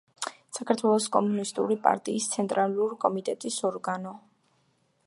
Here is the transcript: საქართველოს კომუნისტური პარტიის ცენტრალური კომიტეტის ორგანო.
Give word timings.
საქართველოს 0.57 1.05
კომუნისტური 1.15 1.77
პარტიის 1.89 2.31
ცენტრალური 2.33 2.99
კომიტეტის 3.05 3.61
ორგანო. 3.73 4.17